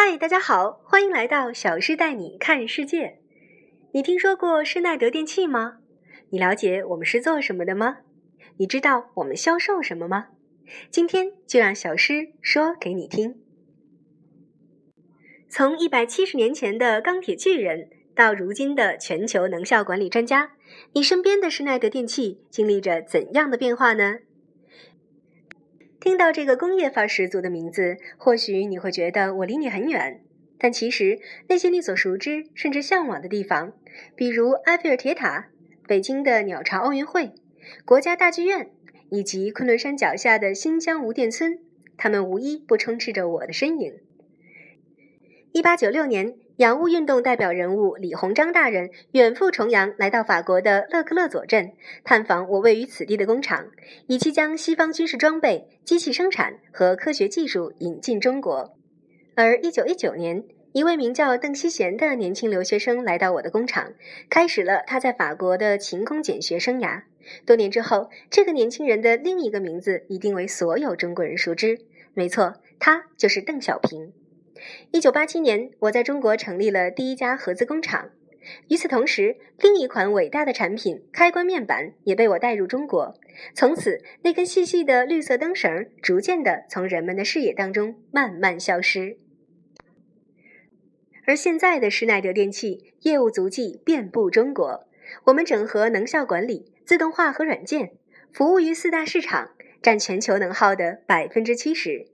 [0.00, 3.18] 嗨，大家好，欢迎来到小诗带你看世界。
[3.90, 5.78] 你听说过施耐德电器吗？
[6.30, 7.96] 你了解我们是做什么的吗？
[8.58, 10.28] 你知道我们销售什么吗？
[10.88, 13.40] 今天就让小诗说给你听。
[15.48, 20.52] 从一百七十年前的钢铁巨人到如今的全球能效管理专家，
[20.92, 24.18] 你身边的施耐德电器经历着怎样的变化呢？
[26.08, 30.22] 听到这个工业范十足的名字，或许你会觉得我离你很远，
[30.58, 33.74] 但其实那些你所熟知甚至向往的地方，
[34.16, 35.50] 比如埃菲尔铁塔、
[35.86, 37.32] 北京的鸟巢奥运会、
[37.84, 38.70] 国家大剧院，
[39.10, 41.58] 以及昆仑山脚下的新疆无电村，
[41.98, 44.00] 它们无一不充斥着我的身影。
[45.52, 46.36] 一八九六年。
[46.58, 51.70] 洋务运动代表人物李鸿章大人远赴重洋，来到法国的勒克勒佐镇
[52.02, 53.68] 探访我位于此地的工厂，
[54.08, 58.74] 以期将西方军事装备、机器生产和科学技术引进中国。
[59.36, 63.92] 而一九一九年，一位名叫邓锡贤的年轻留学生来到我的工厂，
[64.28, 67.02] 开始了他在法国的勤工俭学生涯。
[67.46, 71.78] 多年之后，这个年轻人的另一个名字一定为所有中国人熟知。
[72.14, 74.12] 没错，他就是邓小平。
[74.90, 78.10] 一九八七年，我在中国成立了第一家合资工厂。
[78.68, 83.14] 与此同时，另一款伟大的产品——开关面板也被我带入中国。
[83.54, 89.18] 从此，那根细细的绿色灯绳逐渐地从人们的视野当中慢慢消失。
[91.26, 94.86] 而现在的施耐德电器业务足迹遍布中国，
[95.24, 97.92] 我们整合能效管理、自动化和软件，
[98.32, 99.50] 服务于四大市场，
[99.82, 102.06] 占全球能耗的百分之七十。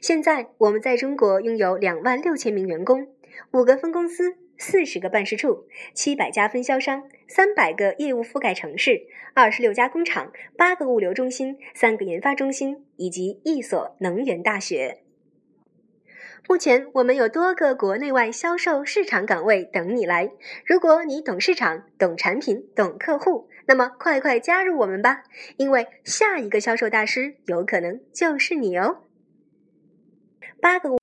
[0.00, 3.08] 现在我们在中国拥有两万六千名员工，
[3.52, 9.02] 五个分公司，四十个办事处，七百家分销商，三百个业务覆盖城市，
[9.34, 14.98] 二十六家工厂，八个物流中心，三个研发中心，以及一所能源大学。
[16.48, 20.32] 目前我们有多个国内外销售市场岗位等你来。
[20.66, 25.22] 如果你懂市场、懂产品、懂客户，那么快快加入我们吧，
[25.56, 29.04] 因为下一个销售大师有可能就是你哦。
[30.62, 31.01] 八个。